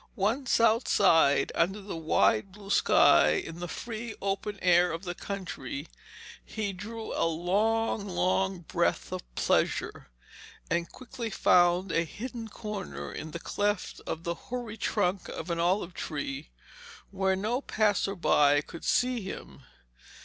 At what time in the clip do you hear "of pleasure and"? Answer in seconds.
9.11-10.91